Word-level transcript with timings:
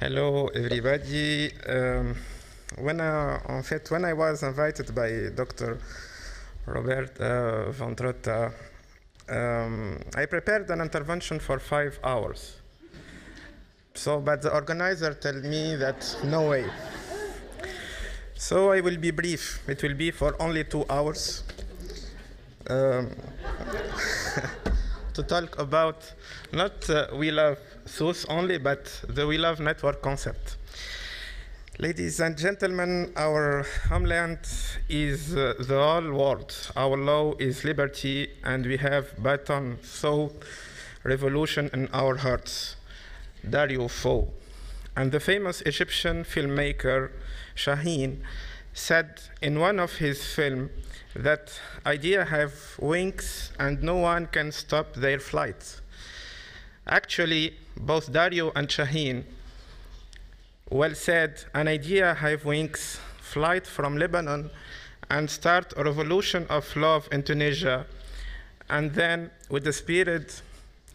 Hello, 0.00 0.48
everybody. 0.48 1.52
Um, 1.68 2.16
when 2.78 3.00
I, 3.00 3.40
en 3.48 3.62
fait, 3.62 3.90
when 3.90 4.04
I 4.04 4.12
was 4.12 4.42
invited 4.42 4.94
by 4.94 5.30
Dr. 5.34 5.78
Robert 6.66 7.20
uh, 7.20 7.70
Van 7.70 7.94
Trotta, 7.94 8.52
um, 9.28 9.98
I 10.14 10.26
prepared 10.26 10.70
an 10.70 10.80
intervention 10.80 11.38
for 11.38 11.58
five 11.58 11.98
hours. 12.02 12.56
So, 13.94 14.20
but 14.20 14.42
the 14.42 14.52
organizer 14.52 15.14
told 15.14 15.44
me 15.44 15.76
that 15.76 16.16
no 16.24 16.50
way. 16.50 16.66
So 18.34 18.72
I 18.72 18.80
will 18.80 18.98
be 18.98 19.12
brief. 19.12 19.62
It 19.68 19.82
will 19.82 19.94
be 19.94 20.10
for 20.10 20.36
only 20.40 20.64
two 20.64 20.84
hours. 20.90 21.44
Um, 22.68 23.10
to 25.16 25.22
talk 25.22 25.58
about 25.58 26.12
not 26.52 26.90
uh, 26.90 27.06
We 27.14 27.30
Love 27.30 27.58
Sousse 27.86 28.26
only, 28.28 28.58
but 28.58 28.84
the 29.08 29.26
We 29.26 29.38
Love 29.38 29.60
Network 29.60 30.02
concept. 30.02 30.58
Ladies 31.78 32.20
and 32.20 32.36
gentlemen, 32.36 33.14
our 33.16 33.64
homeland 33.88 34.40
is 34.90 35.34
uh, 35.34 35.54
the 35.58 35.80
whole 35.80 36.12
world. 36.12 36.54
Our 36.76 36.98
law 36.98 37.32
is 37.38 37.64
liberty, 37.64 38.28
and 38.44 38.66
we 38.66 38.76
have 38.76 39.22
button 39.22 39.78
so 39.82 40.32
revolution 41.02 41.70
in 41.72 41.88
our 41.94 42.16
hearts. 42.16 42.76
Dario 43.48 43.88
Fo. 43.88 44.28
And 44.94 45.12
the 45.12 45.20
famous 45.20 45.62
Egyptian 45.62 46.24
filmmaker 46.24 47.10
Chahine 47.54 48.18
said 48.76 49.22
in 49.40 49.58
one 49.58 49.80
of 49.80 49.96
his 49.96 50.22
films 50.22 50.70
that 51.14 51.58
ideas 51.86 52.28
have 52.28 52.52
wings 52.78 53.50
and 53.58 53.82
no 53.82 53.96
one 53.96 54.26
can 54.26 54.52
stop 54.52 54.92
their 54.94 55.18
flight. 55.18 55.80
Actually, 56.86 57.54
both 57.76 58.12
Dario 58.12 58.52
and 58.54 58.68
Chahine 58.68 59.24
well 60.68 60.94
said, 60.94 61.44
an 61.54 61.68
idea 61.68 62.14
have 62.14 62.44
wings, 62.44 63.00
flight 63.18 63.66
from 63.66 63.96
Lebanon, 63.96 64.50
and 65.08 65.30
start 65.30 65.72
a 65.76 65.82
revolution 65.84 66.44
of 66.50 66.76
love 66.76 67.08
in 67.12 67.22
Tunisia, 67.22 67.86
and 68.68 68.92
then 68.92 69.30
with 69.48 69.64
the 69.64 69.72
spirit 69.72 70.42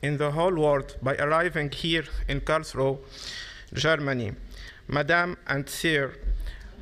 in 0.04 0.18
the 0.18 0.32
whole 0.32 0.54
world 0.54 0.98
by 1.02 1.16
arriving 1.16 1.72
here 1.72 2.04
in 2.28 2.42
Karlsruhe, 2.42 3.00
Germany. 3.74 4.34
Madame 4.88 5.38
and 5.48 5.68
Sir, 5.68 6.14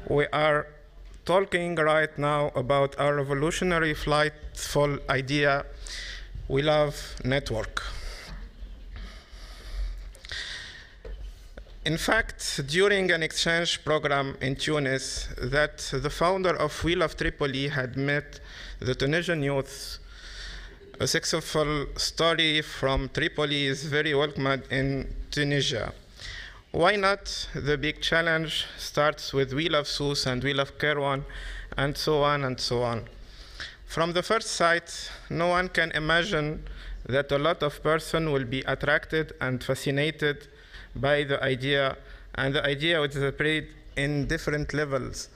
we 0.09 0.25
are 0.33 0.67
talking 1.29 1.75
right 1.75 2.17
now 2.17 2.51
about 2.55 2.99
our 2.99 3.13
revolutionary 3.13 3.93
flightful 3.93 4.97
idea, 5.11 5.63
We 6.47 6.63
Love 6.63 6.95
Network. 7.23 7.83
In 11.85 11.97
fact, 11.97 12.61
during 12.65 13.11
an 13.11 13.21
exchange 13.21 13.85
program 13.85 14.37
in 14.41 14.55
Tunis, 14.55 15.29
that 15.37 15.77
the 15.93 16.09
founder 16.09 16.55
of 16.55 16.83
We 16.83 16.95
Love 16.95 17.15
Tripoli 17.15 17.67
had 17.67 17.95
met 17.95 18.39
the 18.79 18.95
Tunisian 18.95 19.43
youth, 19.43 19.99
a 20.99 21.05
successful 21.05 21.85
story 21.95 22.63
from 22.63 23.07
Tripoli 23.09 23.67
is 23.67 23.83
very 23.83 24.15
welcomed 24.15 24.63
in 24.71 25.13
Tunisia. 25.29 25.93
Why 26.71 26.97
not? 26.97 27.49
The 27.55 27.79
big 27.79 27.99
challenge 27.99 28.67
starts 28.77 29.33
with 29.33 29.53
We 29.53 29.69
Love 29.69 29.87
Sousse 29.87 30.27
and 30.27 30.43
We 30.43 30.53
Love 30.53 30.77
Kairouan, 30.77 31.23
and 31.75 31.97
so 31.97 32.21
on 32.21 32.43
and 32.43 32.59
so 32.59 32.83
on. 32.83 33.07
From 33.87 34.13
the 34.13 34.21
first 34.21 34.51
sight, 34.51 35.09
no 35.31 35.47
one 35.47 35.69
can 35.69 35.89
imagine 35.93 36.63
that 37.07 37.31
a 37.31 37.39
lot 37.39 37.63
of 37.63 37.81
person 37.81 38.31
will 38.31 38.45
be 38.45 38.61
attracted 38.67 39.33
and 39.41 39.63
fascinated 39.63 40.47
by 40.95 41.23
the 41.23 41.43
idea, 41.43 41.97
and 42.35 42.53
the 42.53 42.63
idea 42.63 43.01
which 43.01 43.15
is 43.15 43.33
spread 43.33 43.65
in 43.95 44.27
different 44.27 44.71
levels, 44.71 45.29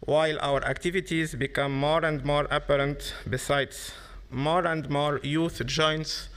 while 0.00 0.38
our 0.40 0.64
activities 0.64 1.34
become 1.34 1.78
more 1.78 2.02
and 2.02 2.24
more 2.24 2.46
apparent. 2.50 3.12
Besides, 3.28 3.92
more 4.30 4.66
and 4.66 4.88
more 4.88 5.20
youth 5.22 5.60
joins 5.66 6.30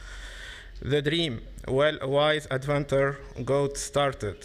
the 0.81 1.01
dream. 1.01 1.41
Well, 1.67 1.97
a 2.01 2.07
wise 2.07 2.47
adventure 2.51 3.19
got 3.45 3.77
started. 3.77 4.37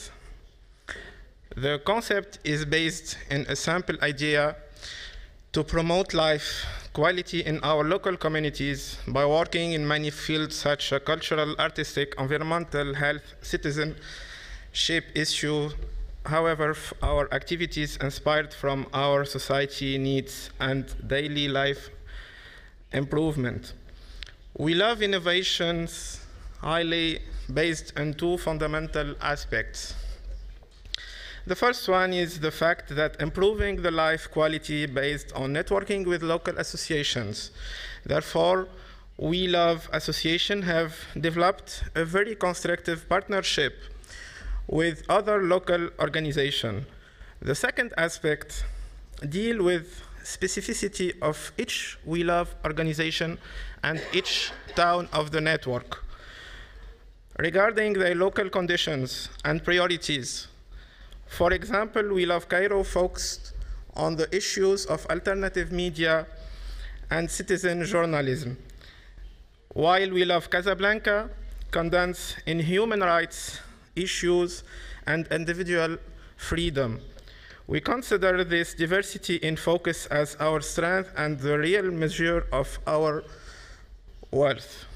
The 1.57 1.81
concept 1.85 2.39
is 2.45 2.65
based 2.65 3.17
in 3.31 3.47
a 3.49 3.57
simple 3.57 3.97
idea 4.03 4.57
to 5.53 5.65
promote 5.65 6.15
life 6.15 6.65
quality 6.93 7.41
in 7.41 7.59
our 7.63 7.85
local 7.85 8.17
communities 8.17 8.99
by 9.07 9.25
working 9.25 9.73
in 9.73 9.87
many 9.87 10.11
fields 10.11 10.57
such 10.57 10.93
as 10.93 11.03
cultural, 11.03 11.55
artistic, 11.59 12.15
environmental, 12.19 12.95
health, 12.95 13.35
citizenship 13.43 15.05
issue. 15.15 15.71
However, 16.27 16.77
our 17.03 17.33
activities 17.33 17.97
inspired 18.01 18.53
from 18.53 18.87
our 18.93 19.25
society 19.25 19.97
needs 19.97 20.51
and 20.61 20.85
daily 21.07 21.49
life 21.49 21.91
improvement. 22.93 23.73
We 24.59 24.75
love 24.75 25.03
innovations 25.03 26.21
highly 26.61 27.21
based 27.55 27.93
on 27.97 28.15
two 28.15 28.39
fundamental 28.39 29.15
aspects. 29.21 29.95
The 31.47 31.55
first 31.55 31.89
one 31.89 32.13
is 32.13 32.41
the 32.41 32.51
fact 32.51 32.97
that 32.97 33.23
improving 33.23 33.83
the 33.83 33.93
life 33.93 34.29
quality 34.29 34.87
based 34.87 35.33
on 35.33 35.55
networking 35.55 36.05
with 36.07 36.25
local 36.25 36.59
associations. 36.59 37.53
Therefore, 38.05 38.67
We 39.17 39.47
Love 39.47 39.89
Association 39.93 40.63
have 40.63 40.97
developed 41.21 41.85
a 41.95 42.05
very 42.05 42.35
constructive 42.35 43.09
partnership 43.09 43.77
with 44.67 45.05
other 45.09 45.45
local 45.45 45.91
organizations. 46.01 46.85
The 47.41 47.55
second 47.55 47.95
aspect 47.97 48.65
deal 49.29 49.63
with 49.63 50.03
specificity 50.29 51.15
of 51.23 51.53
each 51.57 51.99
We 52.05 52.23
Love 52.23 52.55
organization 52.65 53.39
and 53.83 54.01
each 54.13 54.53
town 54.77 55.09
of 55.13 55.31
the 55.31 55.41
network. 55.41 56.05
Regarding 57.39 57.95
their 57.95 58.15
local 58.15 58.51
conditions 58.51 59.31
and 59.45 59.65
priorities, 59.65 60.49
for 61.27 61.53
example, 61.53 62.13
We 62.13 62.27
Love 62.27 62.47
Cairo 62.47 62.85
focused 62.85 63.55
on 63.95 64.17
the 64.17 64.29
issues 64.35 64.85
of 64.87 65.07
alternative 65.07 65.73
media 65.73 66.27
and 67.11 67.31
citizen 67.31 67.85
journalism, 67.85 68.59
while 69.73 70.11
We 70.11 70.27
Love 70.27 70.51
Casablanca 70.51 71.31
condense 71.71 72.37
in 72.45 72.59
human 72.61 73.01
rights 73.01 73.61
issues 73.97 74.63
and 75.07 75.27
individual 75.29 75.97
freedom. 76.37 77.01
We 77.69 77.83
consider 77.83 78.45
this 78.45 78.73
diversity 78.73 79.37
in 79.37 79.57
focus 79.57 80.07
as 80.07 80.37
our 80.41 80.63
strength 80.63 81.13
and 81.19 81.39
the 81.39 81.59
real 81.59 81.91
measure 81.91 82.47
of 82.51 82.79
our 82.87 83.25
worth. 84.31 84.87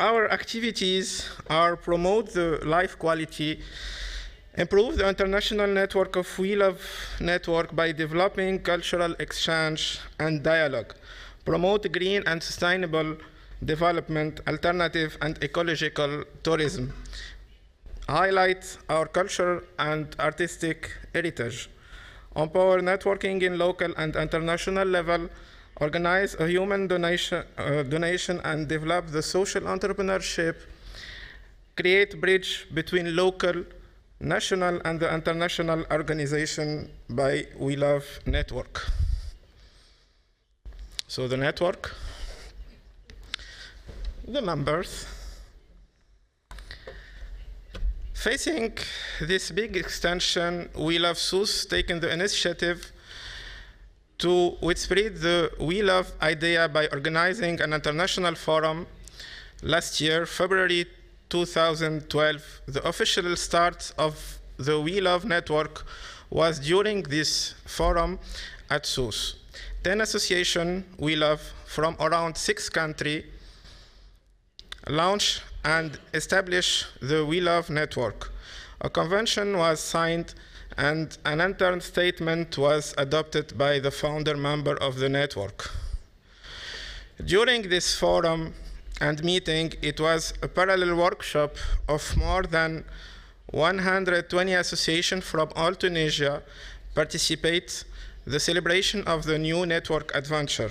Our 0.00 0.32
activities 0.32 1.30
are 1.48 1.76
promote 1.76 2.32
the 2.32 2.58
life 2.64 2.98
quality, 2.98 3.60
improve 4.56 4.96
the 4.96 5.08
international 5.08 5.68
network 5.68 6.16
of 6.16 6.26
We 6.40 6.56
Love 6.56 6.82
Network 7.20 7.76
by 7.76 7.92
developing 7.92 8.58
cultural 8.58 9.14
exchange 9.20 10.00
and 10.18 10.42
dialogue, 10.42 10.96
promote 11.44 11.92
green 11.92 12.24
and 12.26 12.42
sustainable 12.42 13.16
development, 13.64 14.40
alternative 14.48 15.16
and 15.22 15.38
ecological 15.40 16.24
tourism, 16.42 16.92
highlight 18.08 18.78
our 18.88 19.06
cultural 19.06 19.60
and 19.78 20.16
artistic 20.18 20.90
heritage, 21.12 21.68
empower 22.34 22.80
networking 22.80 23.42
in 23.42 23.58
local 23.58 23.92
and 23.96 24.16
international 24.16 24.88
level, 24.88 25.28
organize 25.80 26.34
a 26.40 26.48
human 26.48 26.86
donation, 26.86 27.44
uh, 27.58 27.82
donation 27.82 28.40
and 28.44 28.66
develop 28.66 29.08
the 29.08 29.22
social 29.22 29.62
entrepreneurship, 29.62 30.56
create 31.76 32.20
bridge 32.20 32.66
between 32.72 33.14
local, 33.14 33.64
national, 34.20 34.80
and 34.84 34.98
the 34.98 35.14
international 35.14 35.84
organization 35.90 36.90
by 37.10 37.46
We 37.56 37.76
Love 37.76 38.04
Network. 38.26 38.90
So 41.06 41.28
the 41.28 41.36
network, 41.36 41.94
the 44.26 44.42
members, 44.42 45.06
Facing 48.18 48.76
this 49.20 49.52
big 49.52 49.76
extension, 49.76 50.68
We 50.74 50.98
Love 50.98 51.18
Sousse 51.18 51.64
taken 51.64 52.00
the 52.00 52.12
initiative 52.12 52.90
to 54.18 54.56
spread 54.74 55.18
the 55.18 55.52
We 55.60 55.82
Love 55.82 56.10
idea 56.20 56.68
by 56.68 56.88
organizing 56.88 57.60
an 57.60 57.72
international 57.72 58.34
forum 58.34 58.88
last 59.62 60.00
year, 60.00 60.26
February 60.26 60.86
2012. 61.28 62.62
The 62.66 62.88
official 62.88 63.36
start 63.36 63.92
of 63.96 64.40
the 64.56 64.80
We 64.80 65.00
Love 65.00 65.24
network 65.24 65.86
was 66.28 66.58
during 66.58 67.04
this 67.04 67.54
forum 67.66 68.18
at 68.68 68.84
Sousse. 68.84 69.36
10 69.84 70.00
associations 70.00 70.84
We 70.98 71.14
Love 71.14 71.40
from 71.66 71.94
around 72.00 72.36
six 72.36 72.68
countries 72.68 73.26
launch 74.88 75.40
and 75.64 75.98
establish 76.14 76.84
the 77.00 77.24
We 77.24 77.40
Love 77.40 77.70
Network. 77.70 78.32
A 78.80 78.88
convention 78.88 79.56
was 79.58 79.80
signed 79.80 80.34
and 80.76 81.18
an 81.24 81.40
interim 81.40 81.80
statement 81.80 82.56
was 82.56 82.94
adopted 82.96 83.58
by 83.58 83.78
the 83.80 83.90
founder 83.90 84.36
member 84.36 84.76
of 84.76 84.98
the 84.98 85.08
network. 85.08 85.70
During 87.24 87.68
this 87.68 87.96
forum 87.98 88.54
and 89.00 89.22
meeting, 89.24 89.72
it 89.82 90.00
was 90.00 90.34
a 90.42 90.48
parallel 90.48 90.94
workshop 90.96 91.56
of 91.88 92.16
more 92.16 92.44
than 92.44 92.84
120 93.50 94.52
associations 94.54 95.24
from 95.24 95.48
all 95.56 95.74
Tunisia 95.74 96.42
participate 96.94 97.84
the 98.26 98.38
celebration 98.38 99.02
of 99.04 99.24
the 99.24 99.38
new 99.38 99.66
network 99.66 100.14
adventure. 100.14 100.70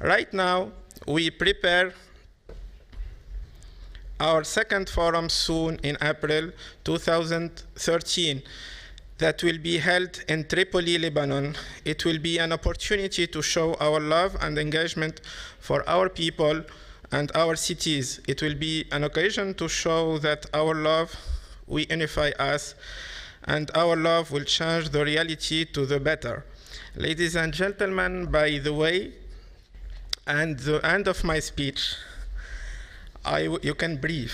Right 0.00 0.32
now, 0.32 0.72
we 1.06 1.30
prepare 1.30 1.94
our 4.22 4.44
second 4.44 4.88
forum 4.88 5.28
soon 5.28 5.80
in 5.82 5.96
April 6.00 6.52
2013 6.84 8.40
that 9.18 9.42
will 9.42 9.58
be 9.58 9.78
held 9.78 10.22
in 10.28 10.44
Tripoli, 10.44 10.96
Lebanon. 10.96 11.56
It 11.84 12.04
will 12.04 12.20
be 12.20 12.38
an 12.38 12.52
opportunity 12.52 13.26
to 13.26 13.42
show 13.42 13.74
our 13.74 13.98
love 13.98 14.36
and 14.40 14.56
engagement 14.58 15.20
for 15.58 15.82
our 15.88 16.08
people 16.08 16.62
and 17.10 17.32
our 17.34 17.56
cities. 17.56 18.20
It 18.28 18.40
will 18.42 18.54
be 18.54 18.84
an 18.92 19.02
occasion 19.02 19.54
to 19.54 19.68
show 19.68 20.18
that 20.18 20.46
our 20.54 20.74
love 20.74 21.16
will 21.66 21.84
unify 21.90 22.30
us 22.38 22.76
and 23.44 23.72
our 23.74 23.96
love 23.96 24.30
will 24.30 24.44
change 24.44 24.90
the 24.90 25.04
reality 25.04 25.64
to 25.64 25.84
the 25.84 25.98
better. 25.98 26.44
Ladies 26.94 27.34
and 27.34 27.52
gentlemen, 27.52 28.26
by 28.26 28.60
the 28.62 28.72
way, 28.72 29.14
and 30.28 30.60
the 30.60 30.78
end 30.86 31.08
of 31.08 31.24
my 31.24 31.40
speech, 31.40 31.96
You 33.40 33.74
can 33.74 33.96
breathe. 33.96 34.32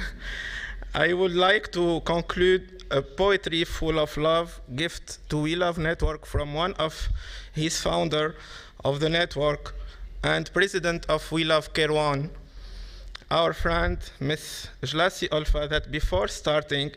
I 0.94 1.12
would 1.12 1.34
like 1.34 1.70
to 1.72 2.00
conclude 2.00 2.84
a 2.90 3.02
poetry 3.02 3.64
full 3.64 3.98
of 4.00 4.16
love 4.16 4.60
gift 4.74 5.18
to 5.30 5.38
We 5.38 5.54
Love 5.54 5.78
Network 5.78 6.26
from 6.26 6.52
one 6.52 6.74
of 6.74 7.08
his 7.52 7.80
founder 7.80 8.34
of 8.84 8.98
the 8.98 9.08
network 9.08 9.74
and 10.24 10.52
president 10.52 11.06
of 11.08 11.30
We 11.30 11.44
Love 11.44 11.72
Kairouan, 11.72 12.30
our 13.30 13.52
friend 13.52 13.98
Miss 14.18 14.68
Jlassi 14.82 15.28
Olfa, 15.28 15.68
that 15.68 15.92
before 15.92 16.26
starting 16.26 16.90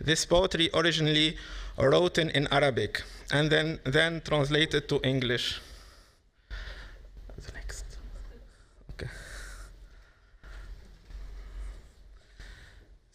this 0.00 0.24
poetry 0.24 0.70
originally 0.72 1.36
written 1.76 2.30
in 2.30 2.46
Arabic 2.52 3.02
and 3.32 3.50
then, 3.50 3.80
then 3.84 4.20
translated 4.24 4.88
to 4.88 5.00
English. 5.02 5.60
The 7.36 7.52
next. 7.52 7.84
Okay. 8.92 9.08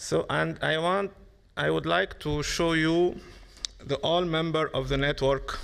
So, 0.06 0.28
and 0.30 0.60
I 0.62 0.78
want, 0.78 1.14
I 1.58 1.72
would 1.72 1.88
like 1.88 2.20
to 2.20 2.44
show 2.44 2.74
you 2.74 3.20
the 3.84 3.96
all 4.10 4.24
member 4.24 4.68
of 4.68 4.88
the 4.88 4.98
network. 4.98 5.58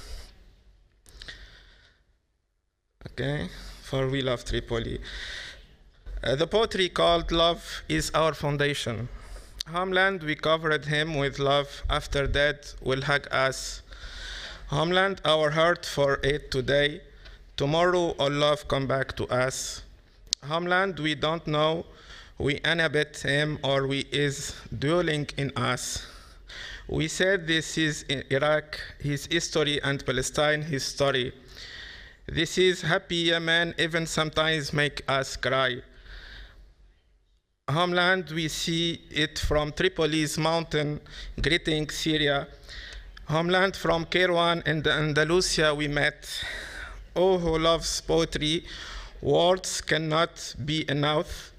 Okay, 3.12 3.50
for 3.84 4.08
We 4.08 4.24
Love 4.24 4.44
Tripoli. 4.44 5.00
Uh, 6.24 6.36
the 6.36 6.48
poetry 6.48 6.90
called 6.90 7.32
Love 7.32 7.84
is 7.88 8.10
Our 8.16 8.34
Foundation. 8.34 9.10
Homeland, 9.68 10.24
we 10.24 10.34
covered 10.34 10.86
him 10.86 11.18
with 11.18 11.38
love. 11.38 11.84
After 11.88 12.26
that, 12.26 12.74
will 12.82 13.04
hug 13.04 13.28
us. 13.30 13.84
Homeland, 14.70 15.22
our 15.24 15.52
heart 15.52 15.86
for 15.86 16.20
it 16.24 16.50
today. 16.50 17.02
Tomorrow, 17.58 18.16
all 18.18 18.32
love 18.32 18.68
come 18.68 18.88
back 18.88 19.16
to 19.18 19.28
us. 19.28 19.84
Homeland, 20.44 20.98
we 20.98 21.14
don't 21.14 21.46
know. 21.46 21.86
We 22.42 22.60
inhabit 22.66 23.18
him 23.18 23.60
or 23.64 23.86
we 23.86 24.00
is 24.12 24.56
dwelling 24.76 25.30
in 25.38 25.52
us. 25.56 26.08
We 26.88 27.08
said 27.08 27.46
this 27.46 27.78
is 27.78 28.04
Iraq, 28.32 28.80
his 29.00 29.28
history, 29.28 29.80
and 29.84 30.04
Palestine, 30.04 30.64
his 30.64 30.84
story. 30.84 31.34
This 32.26 32.58
is 32.58 32.82
happy 32.82 33.30
Yemen, 33.30 33.76
even 33.78 34.08
sometimes 34.08 34.74
make 34.74 35.04
us 35.08 35.38
cry. 35.38 35.84
Homeland, 37.70 38.32
we 38.32 38.48
see 38.48 39.02
it 39.12 39.38
from 39.38 39.72
Tripoli's 39.72 40.40
mountain, 40.40 41.00
greeting 41.40 41.92
Syria. 41.92 42.48
Homeland 43.26 43.76
from 43.76 44.06
Kairouan 44.06 44.64
and 44.66 44.88
Andalusia 44.88 45.76
we 45.76 45.88
met. 45.88 46.28
Oh, 47.16 47.38
who 47.38 47.60
loves 47.60 48.02
poetry, 48.02 48.66
words 49.22 49.80
cannot 49.82 50.56
be 50.66 50.90
enough. 50.90 51.51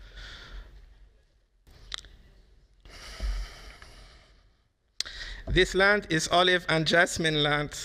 This 5.53 5.75
land 5.75 6.07
is 6.09 6.29
olive 6.29 6.65
and 6.67 6.87
jasmine 6.87 7.43
land, 7.43 7.79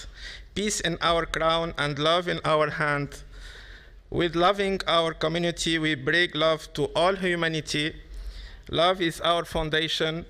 peace 0.56 0.80
in 0.80 0.98
our 1.02 1.25
crown 1.25 1.74
and 1.78 2.00
love 2.00 2.30
in 2.30 2.40
our 2.46 2.69
hand. 2.69 3.24
With 4.10 4.38
loving 4.38 4.80
our 4.88 5.14
community, 5.14 5.78
we 5.78 5.96
bring 5.96 6.30
love 6.34 6.72
to 6.75 6.86
all 6.96 7.18
humanity. 7.18 7.94
Love 8.69 9.02
is 9.02 9.19
our 9.19 9.44
foundation. 9.44 10.25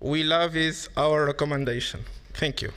We 0.00 0.22
love 0.24 0.56
is 0.56 0.88
our 0.96 1.26
recommendation. 1.26 2.06
Thank 2.32 2.62
you. 2.62 2.72